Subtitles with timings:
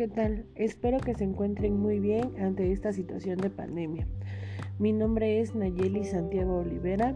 [0.00, 0.46] ¿qué tal?
[0.54, 4.06] Espero que se encuentren muy bien ante esta situación de pandemia.
[4.78, 7.14] Mi nombre es Nayeli Santiago Olivera,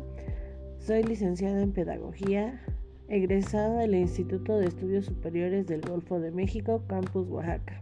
[0.80, 2.60] soy licenciada en Pedagogía,
[3.08, 7.80] egresada del Instituto de Estudios Superiores del Golfo de México, Campus Oaxaca.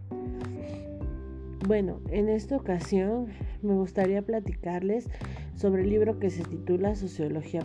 [1.66, 3.27] Bueno, en esta ocasión
[3.61, 5.09] me gustaría platicarles
[5.57, 7.62] sobre el libro que se titula Sociología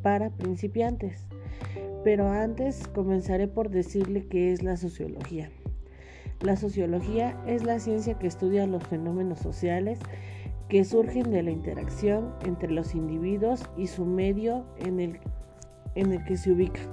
[0.00, 1.26] para principiantes.
[2.04, 5.50] Pero antes comenzaré por decirle qué es la sociología.
[6.42, 10.00] La sociología es la ciencia que estudia los fenómenos sociales
[10.68, 15.20] que surgen de la interacción entre los individuos y su medio en el,
[15.94, 16.90] en el que se ubican.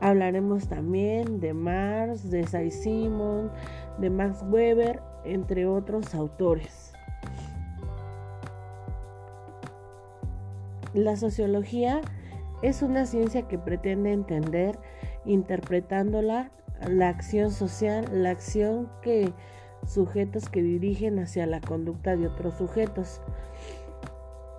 [0.00, 3.50] Hablaremos también de Marx, de Saint-Simon,
[3.98, 6.92] de Max Weber, entre otros autores.
[10.92, 12.02] La sociología
[12.60, 14.78] es una ciencia que pretende entender,
[15.24, 16.50] interpretándola,
[16.88, 19.32] la acción social, la acción que
[19.86, 23.20] sujetos que dirigen hacia la conducta de otros sujetos,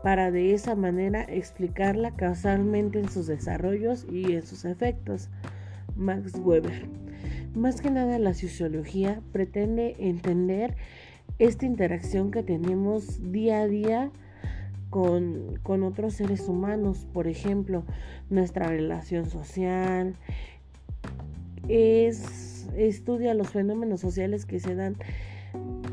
[0.04, 5.30] para de esa manera explicarla causalmente en sus desarrollos y en sus efectos.
[5.96, 6.88] Max Weber.
[7.56, 10.76] Más que nada la sociología pretende entender
[11.40, 14.12] esta interacción que tenemos día a día
[14.90, 17.84] con, con, otros seres humanos, por ejemplo,
[18.30, 20.16] nuestra relación social,
[21.68, 24.96] es, estudia los fenómenos sociales que se dan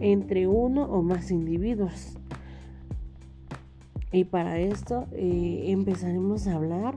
[0.00, 2.18] entre uno o más individuos.
[4.10, 6.94] Y para esto eh, empezaremos a hablar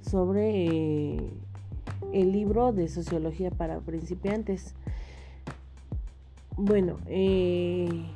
[0.00, 1.30] sobre eh,
[2.12, 4.74] el libro de sociología para principiantes.
[6.56, 8.06] Bueno, eh,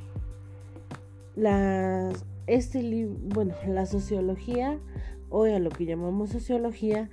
[1.37, 2.11] la,
[2.47, 4.79] este bueno, la sociología,
[5.29, 7.11] o a lo que llamamos sociología,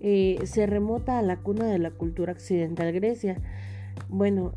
[0.00, 3.36] eh, se remota a la cuna de la cultura occidental Grecia.
[4.08, 4.52] Bueno,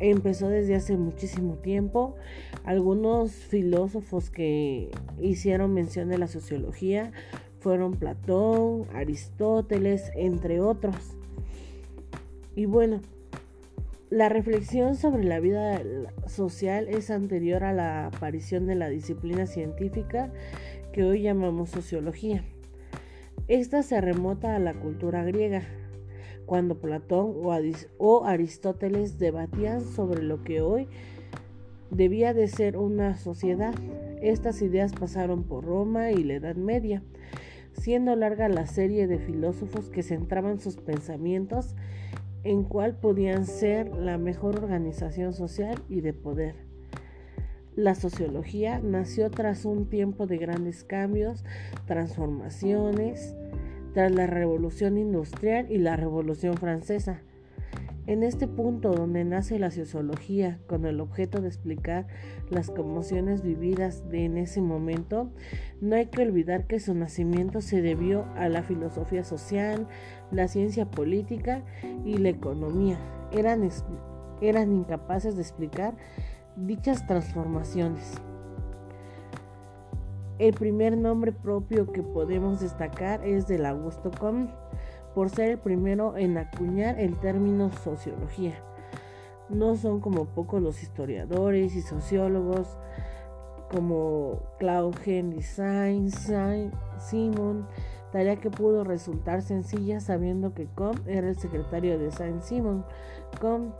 [0.00, 2.16] empezó desde hace muchísimo tiempo.
[2.64, 7.12] Algunos filósofos que hicieron mención de la sociología
[7.60, 11.16] fueron Platón, Aristóteles, entre otros.
[12.54, 13.00] Y bueno,
[14.10, 15.82] la reflexión sobre la vida
[16.28, 20.30] social es anterior a la aparición de la disciplina científica
[20.92, 22.44] que hoy llamamos sociología.
[23.46, 25.64] Esta se remota a la cultura griega,
[26.46, 27.34] cuando Platón
[27.98, 30.88] o Aristóteles debatían sobre lo que hoy
[31.90, 33.74] debía de ser una sociedad.
[34.22, 37.02] Estas ideas pasaron por Roma y la Edad Media,
[37.74, 41.76] siendo larga la serie de filósofos que centraban sus pensamientos
[42.44, 46.73] en cuál podían ser la mejor organización social y de poder.
[47.76, 51.44] La sociología nació tras un tiempo de grandes cambios,
[51.86, 53.34] transformaciones,
[53.94, 57.22] tras la revolución industrial y la revolución francesa.
[58.06, 62.06] En este punto donde nace la sociología con el objeto de explicar
[62.50, 65.30] las conmociones vividas en ese momento,
[65.80, 69.88] no hay que olvidar que su nacimiento se debió a la filosofía social,
[70.30, 71.64] la ciencia política
[72.04, 72.98] y la economía.
[73.32, 75.96] Eran incapaces de explicar
[76.56, 78.14] dichas transformaciones.
[80.38, 84.52] El primer nombre propio que podemos destacar es del Augusto Comte,
[85.14, 88.54] por ser el primero en acuñar el término sociología.
[89.48, 92.76] No son como pocos los historiadores y sociólogos
[93.70, 96.32] como Claude Henry Sainz,
[96.98, 97.66] Simon,
[98.12, 102.84] tarea que pudo resultar sencilla sabiendo que Comte era el secretario de Saint-Simon.
[103.40, 103.76] Comte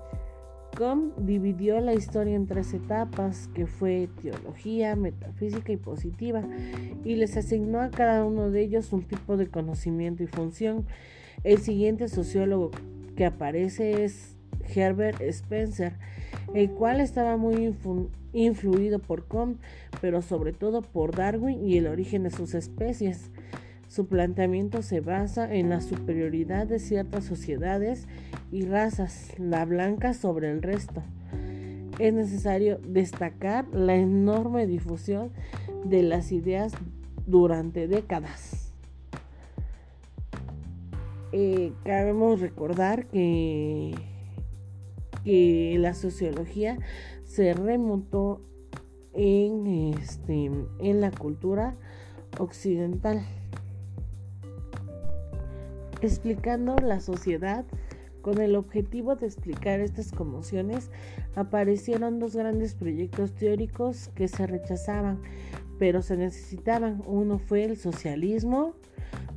[0.77, 6.43] Com dividió la historia en tres etapas, que fue teología, metafísica y positiva,
[7.05, 10.87] y les asignó a cada uno de ellos un tipo de conocimiento y función.
[11.45, 12.73] El siguiente sociólogo
[13.17, 14.37] que aparece es
[14.75, 15.93] Herbert Spencer,
[16.55, 17.75] el cual estaba muy
[18.33, 19.57] influido por Com,
[20.01, 23.31] pero sobre todo por Darwin y el origen de sus especies.
[23.89, 28.07] Su planteamiento se basa en la superioridad de ciertas sociedades
[28.51, 31.03] y razas, la blanca sobre el resto.
[31.99, 35.31] Es necesario destacar la enorme difusión
[35.85, 36.73] de las ideas
[37.27, 38.73] durante décadas.
[41.33, 43.95] Eh, cabemos recordar que,
[45.25, 46.79] la sociología
[47.25, 48.41] se remontó
[49.15, 50.51] este,
[50.81, 51.77] en la cultura
[52.39, 53.25] occidental
[56.05, 57.65] explicando la sociedad
[58.23, 60.91] con el objetivo de explicar estas conmociones,
[61.35, 65.21] aparecieron dos grandes proyectos teóricos que se rechazaban,
[65.79, 67.03] pero se necesitaban.
[67.07, 68.75] Uno fue el socialismo,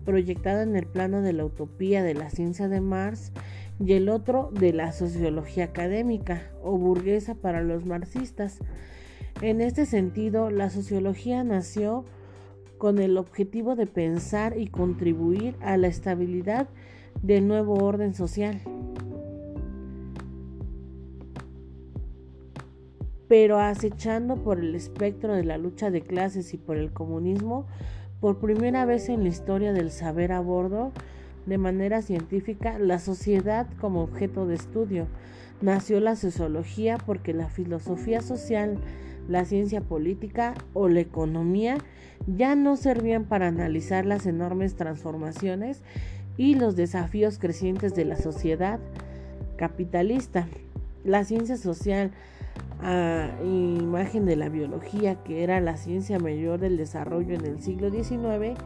[0.05, 3.33] proyectado en el plano de la utopía de la ciencia de Marx,
[3.79, 8.59] y el otro de la sociología académica o burguesa para los marxistas.
[9.41, 12.05] En este sentido, la sociología nació
[12.77, 16.67] con el objetivo de pensar y contribuir a la estabilidad
[17.21, 18.61] del nuevo orden social.
[23.27, 27.65] Pero acechando por el espectro de la lucha de clases y por el comunismo,
[28.21, 30.91] por primera vez en la historia del saber a bordo,
[31.45, 35.07] de manera científica, la sociedad como objeto de estudio.
[35.61, 38.77] Nació la sociología porque la filosofía social,
[39.27, 41.77] la ciencia política o la economía
[42.25, 45.81] ya no servían para analizar las enormes transformaciones
[46.37, 48.79] y los desafíos crecientes de la sociedad
[49.57, 50.47] capitalista.
[51.03, 52.11] La ciencia social,
[52.81, 57.89] a imagen de la biología, que era la ciencia mayor del desarrollo en el siglo
[57.89, 58.57] XIX,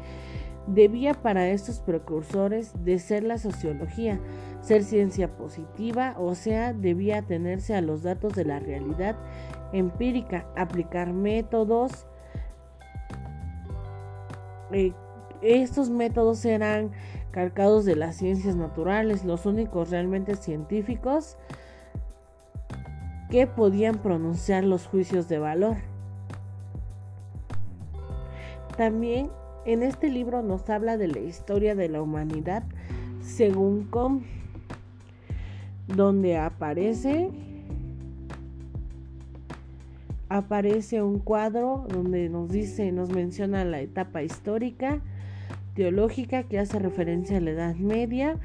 [0.67, 4.19] debía para estos precursores de ser la sociología,
[4.61, 9.15] ser ciencia positiva, o sea, debía atenerse a los datos de la realidad
[9.73, 12.05] empírica, aplicar métodos.
[14.71, 14.93] Eh,
[15.41, 16.91] estos métodos eran
[17.31, 21.37] calcados de las ciencias naturales, los únicos realmente científicos
[23.29, 25.77] que podían pronunciar los juicios de valor.
[28.77, 29.29] También
[29.65, 32.63] en este libro nos habla de la historia de la humanidad
[33.21, 34.23] según Com,
[35.87, 37.29] donde aparece
[40.31, 45.01] aparece un cuadro donde nos dice, nos menciona la etapa histórica,
[45.75, 48.37] teológica que hace referencia a la Edad Media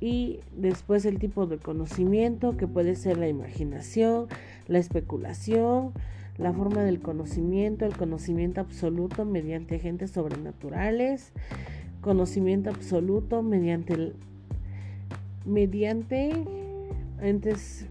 [0.00, 4.28] y después el tipo de conocimiento que puede ser la imaginación,
[4.66, 5.92] la especulación,
[6.38, 11.32] la forma del conocimiento, el conocimiento absoluto mediante agentes sobrenaturales,
[12.00, 14.14] conocimiento absoluto mediante
[15.44, 16.32] mediante
[17.20, 17.86] entes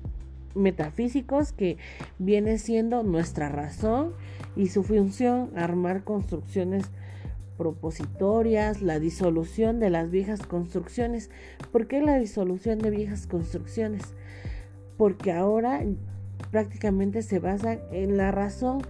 [0.55, 1.77] metafísicos que
[2.19, 4.13] viene siendo nuestra razón
[4.55, 6.85] y su función armar construcciones
[7.57, 11.29] propositorias, la disolución de las viejas construcciones.
[11.71, 14.15] ¿Por qué la disolución de viejas construcciones?
[14.97, 15.83] Porque ahora
[16.49, 18.81] prácticamente se basa en la razón.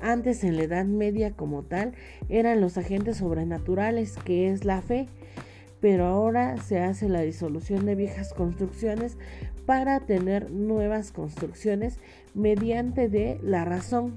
[0.00, 1.92] Antes en la Edad Media como tal
[2.28, 5.06] eran los agentes sobrenaturales, que es la fe,
[5.80, 9.16] pero ahora se hace la disolución de viejas construcciones
[9.68, 12.00] para tener nuevas construcciones
[12.32, 14.14] mediante de la razón.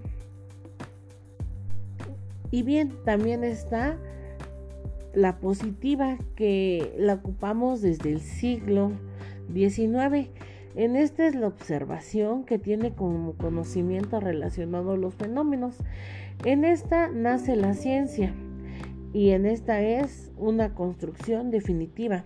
[2.51, 3.98] Y bien, también está
[5.13, 8.94] la positiva que la ocupamos desde el siglo
[9.53, 10.30] XIX.
[10.75, 15.75] En esta es la observación que tiene como conocimiento relacionado a los fenómenos.
[16.45, 18.33] En esta nace la ciencia
[19.12, 22.24] y en esta es una construcción definitiva.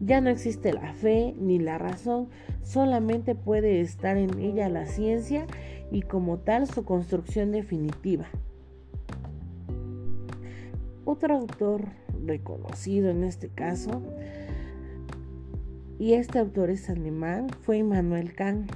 [0.00, 2.28] Ya no existe la fe ni la razón,
[2.62, 5.46] solamente puede estar en ella la ciencia
[5.90, 8.26] y como tal su construcción definitiva.
[11.04, 11.84] Otro autor
[12.24, 14.02] reconocido en este caso,
[15.98, 18.72] y este autor es alemán, fue Immanuel Kant,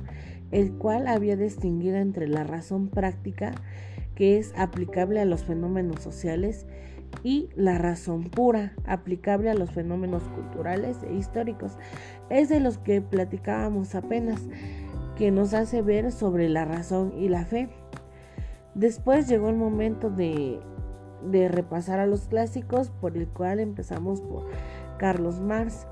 [0.51, 3.53] el cual había distinguido entre la razón práctica,
[4.15, 6.67] que es aplicable a los fenómenos sociales,
[7.23, 11.77] y la razón pura, aplicable a los fenómenos culturales e históricos.
[12.31, 14.41] Es de los que platicábamos apenas,
[15.17, 17.69] que nos hace ver sobre la razón y la fe.
[18.75, 20.61] Después llegó el momento de,
[21.31, 24.47] de repasar a los clásicos, por el cual empezamos por
[24.99, 25.87] Carlos Marx.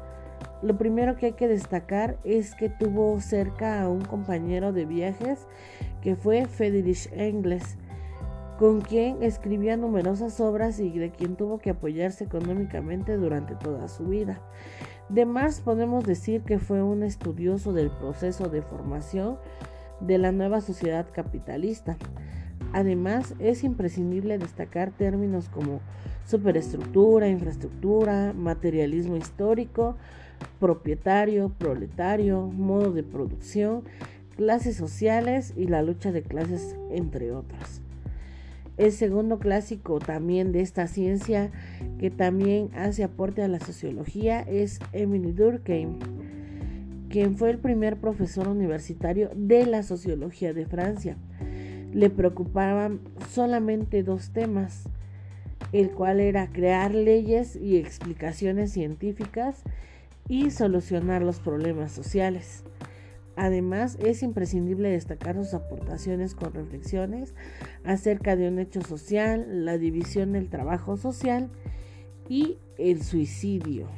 [0.62, 5.46] Lo primero que hay que destacar es que tuvo cerca a un compañero de viajes
[6.02, 7.76] que fue Friedrich Engels,
[8.62, 14.04] con quien escribía numerosas obras y de quien tuvo que apoyarse económicamente durante toda su
[14.04, 14.40] vida.
[15.08, 15.26] De
[15.64, 19.36] podemos decir que fue un estudioso del proceso de formación
[19.98, 21.96] de la nueva sociedad capitalista.
[22.72, 25.80] Además, es imprescindible destacar términos como
[26.24, 29.96] superestructura, infraestructura, materialismo histórico,
[30.60, 33.82] propietario, proletario, modo de producción,
[34.36, 37.82] clases sociales y la lucha de clases, entre otros.
[38.78, 41.50] El segundo clásico también de esta ciencia
[41.98, 45.98] que también hace aporte a la sociología es Emily Durkheim,
[47.10, 51.16] quien fue el primer profesor universitario de la sociología de Francia.
[51.92, 53.00] Le preocupaban
[53.30, 54.88] solamente dos temas,
[55.72, 59.62] el cual era crear leyes y explicaciones científicas
[60.28, 62.64] y solucionar los problemas sociales.
[63.36, 67.34] Además, es imprescindible destacar sus aportaciones con reflexiones
[67.84, 71.48] acerca de un hecho social, la división del trabajo social
[72.28, 73.88] y el suicidio.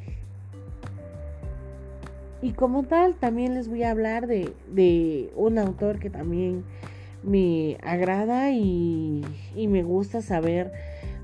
[2.43, 6.62] Y como tal, también les voy a hablar de, de un autor que también
[7.23, 9.25] me agrada y,
[9.57, 10.71] y, me gusta saber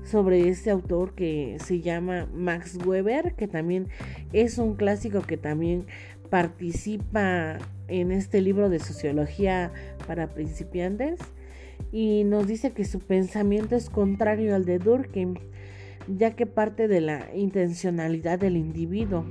[0.03, 3.87] sobre este autor que se llama Max Weber, que también
[4.33, 5.85] es un clásico que también
[6.31, 7.59] participa
[7.91, 9.71] en este libro de sociología
[10.07, 11.19] para principiantes
[11.91, 15.35] y nos dice que su pensamiento es contrario al de Durkheim,
[16.07, 19.25] ya que parte de la intencionalidad del individuo.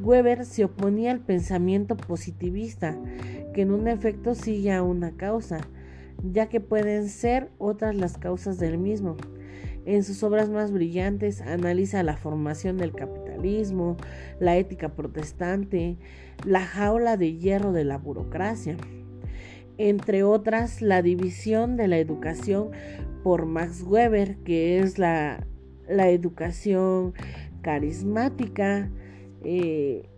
[0.00, 2.96] Weber se oponía al pensamiento positivista,
[3.52, 5.58] que en un efecto sigue a una causa,
[6.22, 9.16] ya que pueden ser otras las causas del mismo.
[9.84, 13.96] En sus obras más brillantes analiza la formación del capitalismo,
[14.38, 15.96] la ética protestante,
[16.44, 18.76] la jaula de hierro de la burocracia,
[19.78, 22.70] entre otras la división de la educación
[23.22, 25.46] por Max Weber, que es la,
[25.88, 27.14] educación
[27.62, 28.90] carismática,
[29.44, 30.08] eh,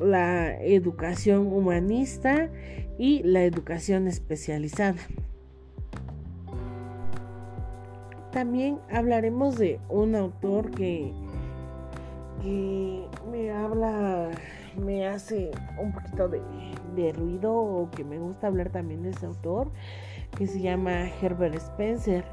[0.00, 2.50] la educación humanista
[2.98, 5.00] y la educación especializada.
[8.32, 11.12] También hablaremos de un autor que,
[12.42, 14.30] que me habla,
[14.76, 16.40] me hace un poquito de,
[16.94, 19.70] de ruido o que me gusta hablar también de ese autor,
[20.36, 22.24] que se llama Herbert Spencer,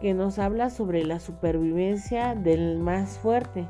[0.00, 3.66] que nos habla sobre la supervivencia del más fuerte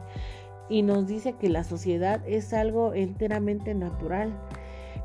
[0.69, 4.33] y nos dice que la sociedad es algo enteramente natural,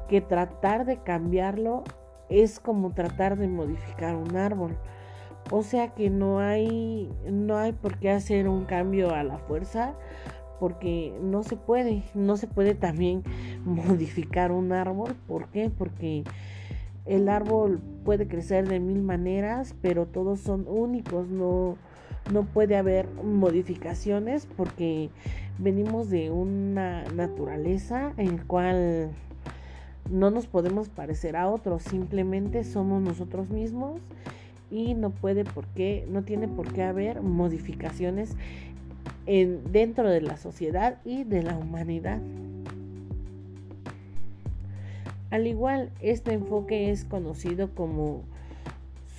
[0.08, 1.84] que tratar de cambiarlo
[2.30, 4.78] es como tratar de modificar un árbol.
[5.52, 9.94] O sea que no hay, no hay por qué hacer un cambio a la fuerza
[10.60, 13.24] porque no se puede, no se puede también
[13.66, 15.16] modificar un árbol.
[15.28, 15.70] ¿Por qué?
[15.76, 16.24] Porque
[17.06, 21.78] el árbol puede crecer de mil maneras, pero todos son únicos, no,
[22.32, 25.10] no puede haber modificaciones porque
[25.58, 29.12] venimos de una naturaleza en la cual
[30.12, 34.00] no nos podemos parecer a otros, simplemente somos nosotros mismos
[34.70, 38.36] y no puede por qué, no tiene por qué haber modificaciones
[39.28, 42.20] en, dentro de la sociedad y de la humanidad.
[45.30, 48.24] Al igual, este enfoque es conocido como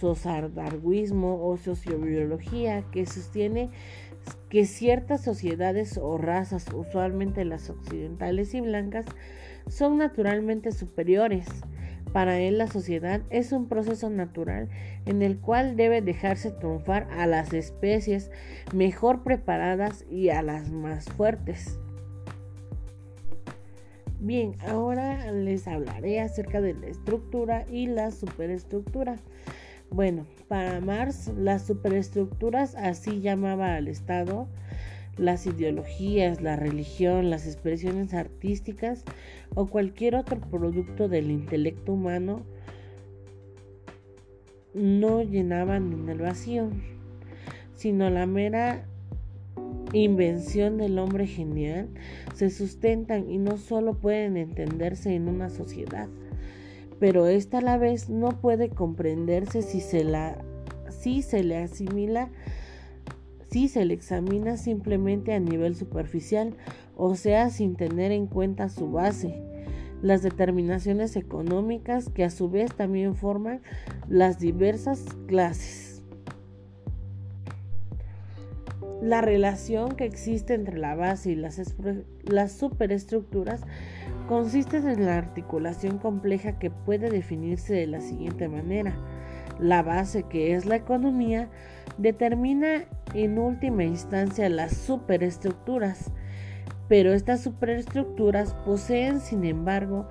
[0.00, 3.68] sociodarwinismo o sociobiología, que sostiene
[4.48, 9.04] que ciertas sociedades o razas, usualmente las occidentales y blancas,
[9.68, 11.46] son naturalmente superiores
[12.12, 14.68] para él la sociedad es un proceso natural
[15.06, 18.30] en el cual debe dejarse triunfar a las especies
[18.74, 21.78] mejor preparadas y a las más fuertes.
[24.20, 29.16] Bien, ahora les hablaré acerca de la estructura y la superestructura.
[29.90, 34.48] Bueno, para Marx, las superestructuras, así llamaba al Estado,
[35.18, 39.04] las ideologías, la religión, las expresiones artísticas
[39.54, 42.42] o cualquier otro producto del intelecto humano
[44.74, 46.70] no llenaban en el vacío,
[47.74, 48.86] sino la mera
[49.92, 51.88] invención del hombre genial,
[52.34, 56.08] se sustentan y no solo pueden entenderse en una sociedad,
[57.00, 60.38] pero esta a la vez no puede comprenderse si se la
[60.90, 62.30] si se le asimila
[63.50, 66.54] si se le examina simplemente a nivel superficial,
[66.96, 69.42] o sea, sin tener en cuenta su base,
[70.02, 73.60] las determinaciones económicas que a su vez también forman
[74.08, 76.02] las diversas clases.
[79.00, 81.76] La relación que existe entre la base y las,
[82.24, 83.62] las superestructuras
[84.28, 88.96] consiste en la articulación compleja que puede definirse de la siguiente manera.
[89.58, 91.48] La base, que es la economía,
[91.96, 92.84] determina
[93.14, 96.12] en última instancia las superestructuras,
[96.88, 100.08] pero estas superestructuras poseen, sin embargo,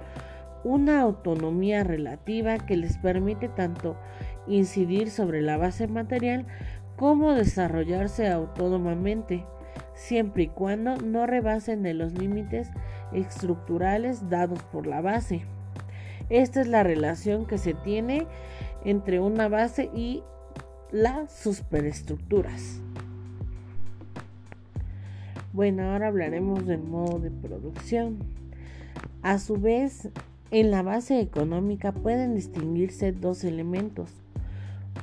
[0.63, 3.98] una autonomía relativa que les permite tanto
[4.48, 6.46] incidir sobre la base material
[6.98, 9.46] como desarrollarse autónomamente,
[9.94, 12.70] siempre y cuando no rebasen de los límites
[13.13, 15.46] estructurales dados por la base.
[16.30, 18.27] Esta es la relación que se tiene
[18.84, 20.24] entre una base y
[20.92, 22.82] las superestructuras.
[25.54, 28.20] Bueno, ahora hablaremos del modo de producción.
[29.24, 30.10] A su vez,
[30.52, 34.12] en la base económica pueden distinguirse dos elementos.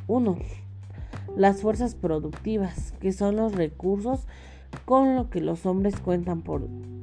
[0.07, 0.39] Uno,
[1.37, 4.27] las fuerzas productivas, que son los recursos
[4.85, 6.43] con los que los hombres cuentan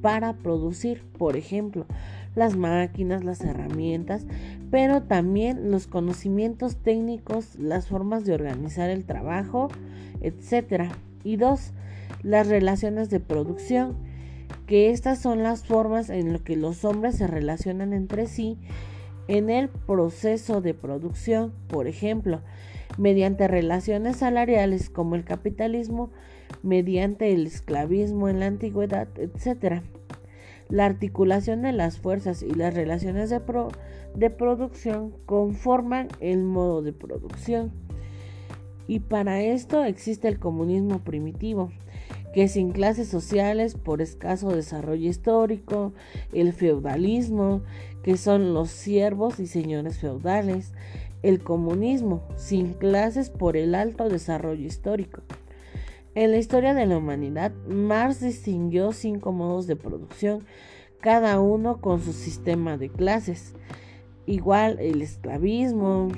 [0.01, 1.86] para producir, por ejemplo,
[2.35, 4.25] las máquinas, las herramientas,
[4.69, 9.69] pero también los conocimientos técnicos, las formas de organizar el trabajo,
[10.21, 10.91] etc.
[11.23, 11.73] Y dos,
[12.23, 13.95] las relaciones de producción,
[14.67, 18.57] que estas son las formas en las que los hombres se relacionan entre sí
[19.27, 22.41] en el proceso de producción, por ejemplo,
[22.97, 26.11] mediante relaciones salariales como el capitalismo,
[26.63, 29.81] mediante el esclavismo en la antigüedad, etc.
[30.72, 33.42] La articulación de las fuerzas y las relaciones de,
[34.16, 37.74] de producción conforman el modo de producción.
[38.88, 41.72] Y para esto existe el comunismo primitivo,
[42.34, 45.92] que sin clases sociales por escaso desarrollo histórico,
[46.32, 47.63] el feudalismo,
[48.01, 50.74] que son los siervos y señores feudales,
[51.22, 55.22] el comunismo, sin clases por el alto desarrollo histórico.
[56.13, 60.44] En la historia de la humanidad, Marx distinguió cinco modos de producción,
[61.00, 63.53] cada uno con su sistema de clases.
[64.25, 66.10] Igual el esclavismo,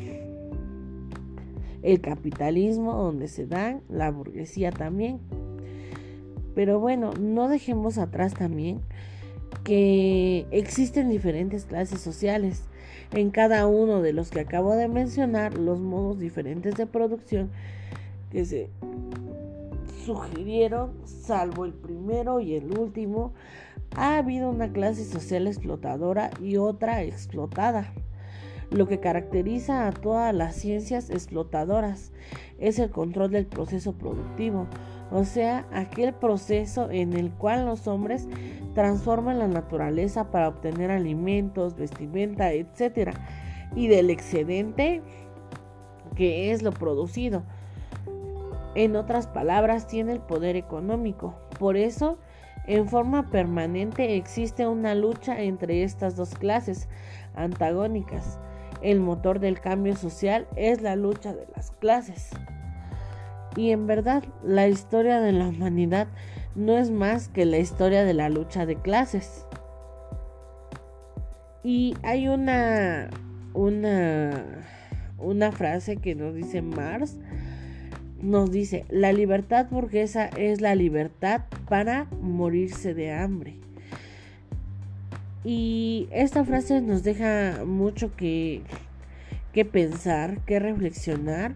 [1.84, 5.20] el capitalismo donde se dan, la burguesía también.
[6.56, 8.82] Pero bueno, no dejemos atrás también
[9.64, 12.64] que existen diferentes clases sociales.
[13.12, 17.52] En cada uno de los que acabo de mencionar, los modos diferentes de producción
[18.32, 18.70] que se
[20.06, 23.34] sugirieron, salvo el primero y el último,
[23.96, 27.94] ha habido una clase social explotadora y otra explotada.
[28.70, 32.12] Lo que caracteriza a todas las ciencias explotadoras
[32.58, 34.68] es el control del proceso productivo,
[35.12, 38.28] o sea, aquel proceso en el cual los hombres
[38.74, 43.12] transforman la naturaleza para obtener alimentos, vestimenta, etc.
[43.76, 45.04] Y del excedente
[46.16, 47.44] que es lo producido.
[48.76, 51.36] En otras palabras, tiene el poder económico.
[51.60, 52.18] Por eso,
[52.66, 56.88] en forma permanente existe una lucha entre estas dos clases
[57.36, 58.40] antagónicas.
[58.82, 62.32] El motor del cambio social es la lucha de las clases.
[63.56, 66.08] Y en verdad, la historia de la humanidad
[66.56, 69.46] no es más que la historia de la lucha de clases.
[71.64, 73.10] Y hay una
[73.54, 74.64] una
[75.18, 77.18] una frase que nos dice Marx
[78.24, 83.56] nos dice, la libertad burguesa es la libertad para morirse de hambre.
[85.44, 88.62] Y esta frase nos deja mucho que,
[89.52, 91.54] que pensar, que reflexionar.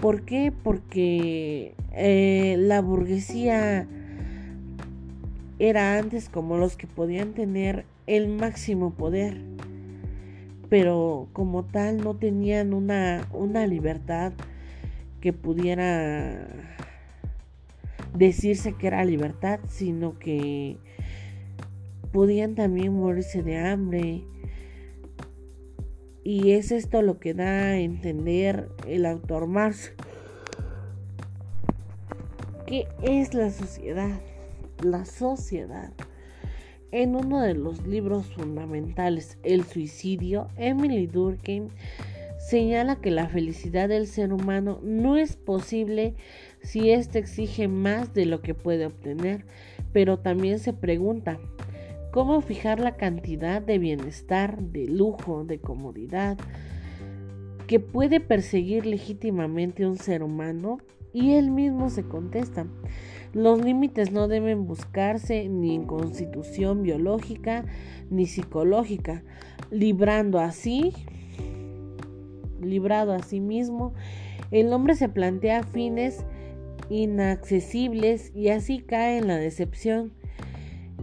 [0.00, 0.52] ¿Por qué?
[0.62, 3.88] Porque eh, la burguesía
[5.58, 9.38] era antes como los que podían tener el máximo poder,
[10.68, 14.32] pero como tal no tenían una, una libertad
[15.20, 16.76] que pudiera
[18.14, 20.78] decirse que era libertad, sino que
[22.12, 24.24] podían también morirse de hambre.
[26.22, 29.92] Y es esto lo que da a entender el autor Marx.
[32.66, 34.20] ¿Qué es la sociedad?
[34.82, 35.92] La sociedad.
[36.92, 41.68] En uno de los libros fundamentales, El suicidio, Emily Durkheim
[42.40, 46.14] señala que la felicidad del ser humano no es posible
[46.62, 49.44] si éste exige más de lo que puede obtener,
[49.92, 51.38] pero también se pregunta,
[52.12, 56.38] ¿cómo fijar la cantidad de bienestar, de lujo, de comodidad
[57.66, 60.78] que puede perseguir legítimamente un ser humano?
[61.12, 62.66] Y él mismo se contesta,
[63.34, 67.64] los límites no deben buscarse ni en constitución biológica
[68.10, 69.22] ni psicológica,
[69.70, 70.94] librando así
[72.60, 73.94] librado a sí mismo,
[74.50, 76.24] el hombre se plantea fines
[76.88, 80.12] inaccesibles y así cae en la decepción.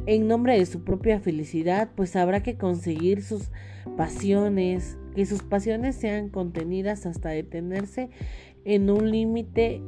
[0.06, 3.52] En nombre de su propia felicidad, pues habrá que conseguir sus
[3.98, 8.10] pasiones, que sus pasiones sean contenidas hasta detenerse
[8.66, 9.82] en un límite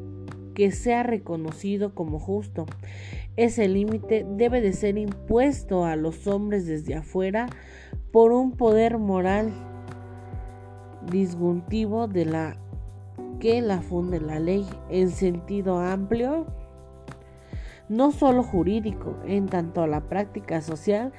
[0.56, 2.66] que sea reconocido como justo.
[3.38, 7.48] Ese límite debe de ser impuesto a los hombres desde afuera
[8.12, 9.54] por un poder moral
[11.10, 12.58] disjuntivo de la
[13.40, 16.46] que la funde la ley en sentido amplio,
[17.88, 21.14] no solo jurídico, en tanto a la práctica social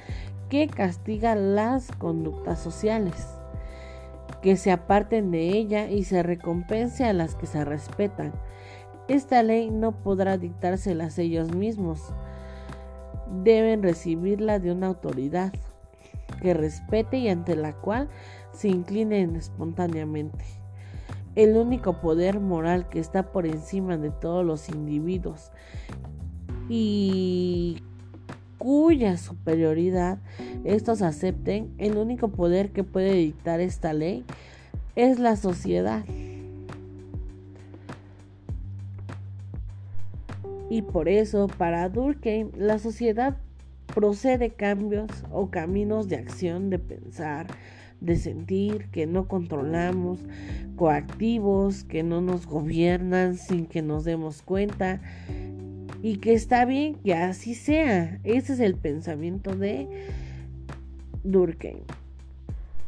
[0.49, 3.29] que castiga las conductas sociales,
[4.43, 8.33] que se aparten de ella y se recompense a las que se respetan.
[9.09, 12.13] Esta ley no podrá dictárselas ellos mismos,
[13.43, 15.53] deben recibirla de una autoridad
[16.41, 18.09] que respete y ante la cual
[18.53, 20.45] se inclinen espontáneamente.
[21.35, 25.53] El único poder moral que está por encima de todos los individuos
[26.69, 27.83] y
[28.59, 30.19] cuya superioridad
[30.65, 34.25] estos acepten, el único poder que puede dictar esta ley
[34.97, 36.05] es la sociedad.
[40.69, 43.37] Y por eso, para Durkheim, la sociedad
[43.95, 47.47] procede cambios o caminos de acción, de pensar,
[48.01, 50.19] de sentir, que no controlamos,
[50.77, 55.01] coactivos, que no nos gobiernan sin que nos demos cuenta
[56.03, 58.19] y que está bien que así sea.
[58.25, 59.89] Ese es el pensamiento de
[61.25, 61.81] Durkheim.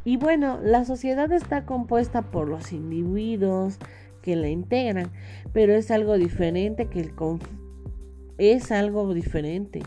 [0.05, 3.79] Y bueno, la sociedad está compuesta por los individuos
[4.21, 5.11] que la integran,
[5.53, 7.13] pero es algo diferente que
[8.39, 9.83] es algo diferente,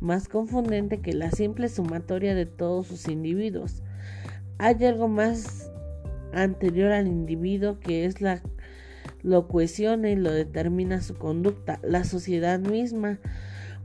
[0.00, 3.82] más confundente que la simple sumatoria de todos sus individuos.
[4.58, 5.70] Hay algo más
[6.32, 8.42] anterior al individuo que es la
[9.22, 13.18] lo cohesiona y lo determina su conducta, la sociedad misma.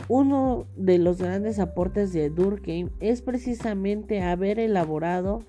[0.07, 5.43] Uno de los grandes aportes de Durkheim es precisamente haber elaborado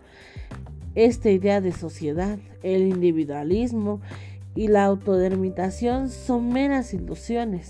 [0.95, 2.39] esta idea de sociedad.
[2.63, 4.01] El individualismo
[4.55, 7.69] y la autodeterminación son meras ilusiones.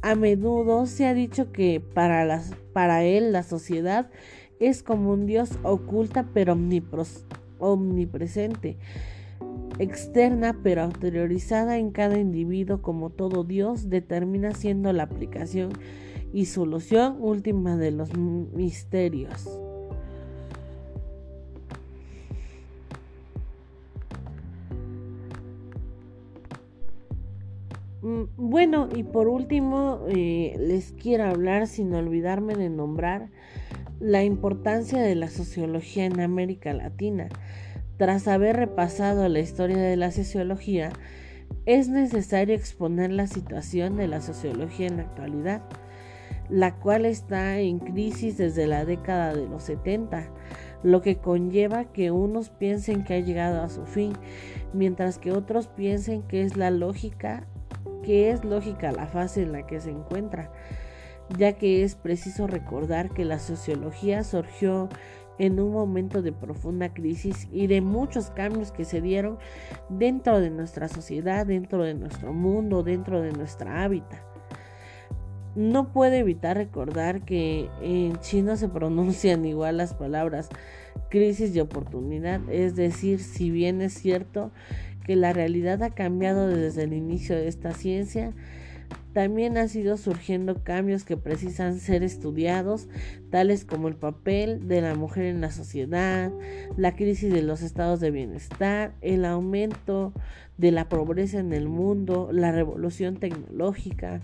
[0.00, 4.10] A menudo se ha dicho que para, para él la sociedad
[4.62, 6.56] es como un Dios oculta pero
[7.58, 8.76] omnipresente,
[9.80, 15.72] externa pero interiorizada en cada individuo como todo Dios determina siendo la aplicación
[16.32, 19.58] y solución última de los misterios.
[28.02, 33.30] Mm, bueno, y por último, eh, les quiero hablar, sin olvidarme de nombrar,
[34.02, 37.28] la importancia de la sociología en América Latina.
[37.98, 40.90] Tras haber repasado la historia de la sociología,
[41.66, 45.62] es necesario exponer la situación de la sociología en la actualidad,
[46.48, 50.32] la cual está en crisis desde la década de los 70,
[50.82, 54.14] lo que conlleva que unos piensen que ha llegado a su fin,
[54.72, 57.46] mientras que otros piensen que es la lógica
[58.02, 60.50] que es lógica la fase en la que se encuentra,
[61.38, 64.88] ya que es preciso recordar que la sociología surgió
[65.38, 69.38] en un momento de profunda crisis y de muchos cambios que se dieron
[69.88, 74.20] dentro de nuestra sociedad, dentro de nuestro mundo, dentro de nuestra hábitat.
[75.54, 80.48] No puedo evitar recordar que en chino se pronuncian igual las palabras
[81.10, 84.50] crisis y oportunidad, es decir, si bien es cierto
[85.04, 88.32] que la realidad ha cambiado desde el inicio de esta ciencia,
[89.12, 92.88] también han sido surgiendo cambios que precisan ser estudiados,
[93.30, 96.32] tales como el papel de la mujer en la sociedad,
[96.76, 100.12] la crisis de los estados de bienestar, el aumento
[100.56, 104.20] de la pobreza en el mundo, la revolución tecnológica,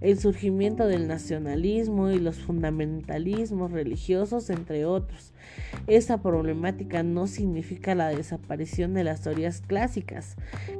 [0.00, 5.33] el surgimiento del nacionalismo y los fundamentalismos religiosos, entre otros.
[5.86, 10.36] Esa problemática no significa la desaparición de las teorías clásicas,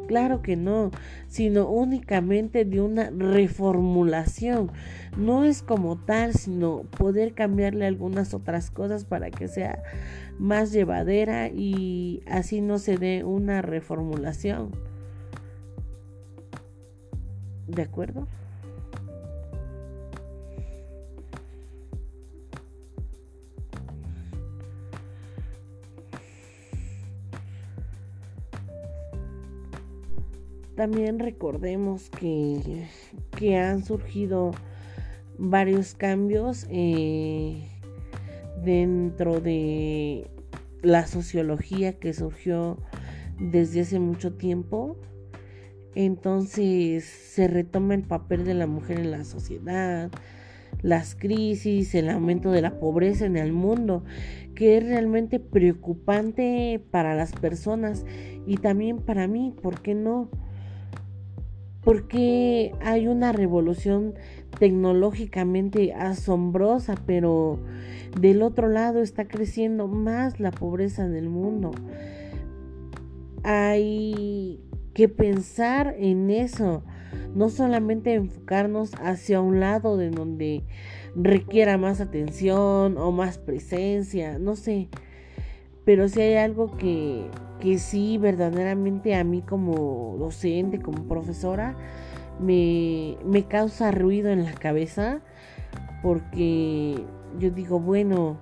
[0.09, 0.91] claro que no,
[1.29, 4.73] sino únicamente de una reformulación.
[5.17, 9.83] No es como tal, sino poder cambiarle algunas otras cosas para que sea
[10.39, 14.71] más llevadera y así no se dé una reformulación.
[17.67, 18.27] ¿De acuerdo?
[30.77, 32.87] También recordemos que,
[33.37, 34.51] que han surgido
[35.39, 37.69] varios cambios eh,
[38.65, 40.31] dentro de
[40.83, 42.79] la sociología que surgió
[43.39, 44.97] desde hace mucho tiempo.
[45.95, 50.11] Entonces se retoma el papel de la mujer en la sociedad,
[50.83, 54.05] las crisis, el aumento de la pobreza en el mundo,
[54.57, 58.05] que es realmente preocupante para las personas
[58.45, 60.31] y también para mí, ¿por qué no?
[61.85, 64.15] Porque hay una revolución
[64.59, 67.59] tecnológicamente asombrosa, pero
[68.19, 71.73] del otro lado está creciendo más la pobreza en el mundo.
[73.43, 74.61] Hay
[74.95, 76.83] que pensar en eso,
[77.35, 80.65] no solamente enfocarnos hacia un lado de donde
[81.17, 84.89] requiera más atención o más presencia, no sé,
[85.85, 87.27] pero si hay algo que
[87.65, 91.75] que sí, verdaderamente a mí como docente, como profesora,
[92.39, 95.23] me, me causa ruido en la cabeza
[96.03, 97.03] porque
[97.39, 98.37] yo digo, bueno,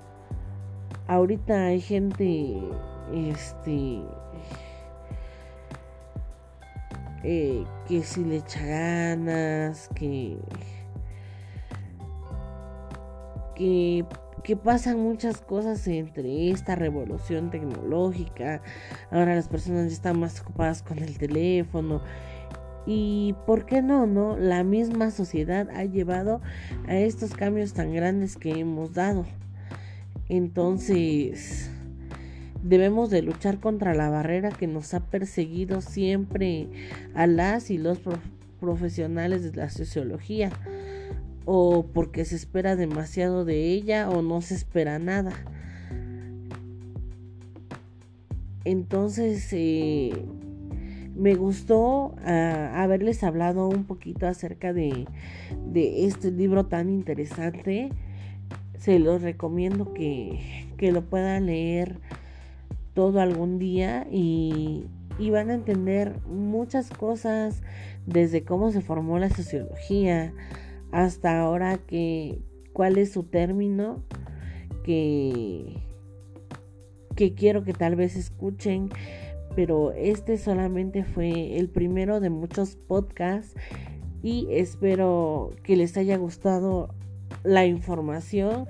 [1.06, 2.58] ahorita hay gente,
[3.14, 4.02] este,
[7.22, 10.36] eh, que si le echa ganas, que,
[13.54, 14.04] que
[14.42, 18.62] que pasan muchas cosas entre esta revolución tecnológica.
[19.10, 22.02] Ahora las personas están más ocupadas con el teléfono.
[22.84, 24.36] Y por qué no, ¿no?
[24.36, 26.40] La misma sociedad ha llevado
[26.88, 29.24] a estos cambios tan grandes que hemos dado.
[30.28, 31.70] Entonces,
[32.64, 36.68] debemos de luchar contra la barrera que nos ha perseguido siempre
[37.14, 38.00] a las y los
[38.60, 40.50] profesionales de la sociología
[41.44, 45.32] o porque se espera demasiado de ella o no se espera nada.
[48.64, 50.24] Entonces, eh,
[51.16, 55.06] me gustó ah, haberles hablado un poquito acerca de,
[55.74, 57.90] este libro tan interesante.
[58.78, 61.98] Se los recomiendo que, que lo puedan leer
[62.94, 64.86] todo algún día y,
[65.18, 67.62] y van a entender muchas cosas
[68.06, 70.32] desde cómo se formó la sociología
[70.92, 72.38] hasta ahora que
[72.72, 74.02] cuál es su término
[74.84, 75.82] que
[77.16, 78.90] que quiero que tal vez escuchen
[79.54, 83.54] pero este solamente fue el primero de muchos podcasts
[84.22, 86.94] y espero que les haya gustado
[87.42, 88.66] la información.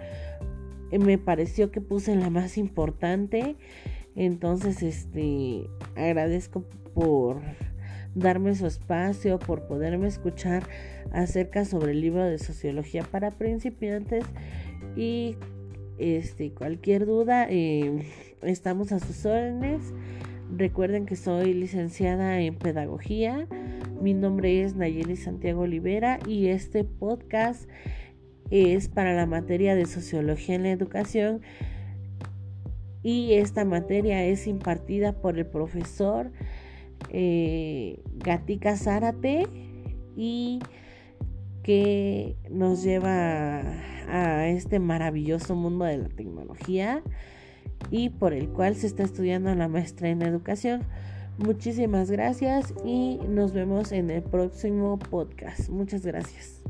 [0.90, 3.56] Me pareció que puse la más importante
[4.14, 7.40] entonces este agradezco por
[8.14, 10.64] darme su espacio, por poderme escuchar
[11.12, 14.24] acerca sobre el libro de sociología para principiantes
[14.96, 15.36] y
[15.98, 18.04] este cualquier duda eh,
[18.42, 19.92] estamos a sus órdenes.
[20.54, 23.46] Recuerden que soy licenciada en pedagogía.
[24.00, 27.68] Mi nombre es Nayeli Santiago Olivera y este podcast
[28.50, 31.40] es para la materia de sociología en la educación
[33.02, 36.30] y esta materia es impartida por el profesor
[37.10, 39.46] eh, Gatica Zárate
[40.16, 40.60] y
[41.62, 43.60] que nos lleva
[44.08, 47.02] a este maravilloso mundo de la tecnología
[47.90, 50.82] y por el cual se está estudiando la maestra en educación.
[51.38, 55.70] Muchísimas gracias y nos vemos en el próximo podcast.
[55.70, 56.62] Muchas gracias.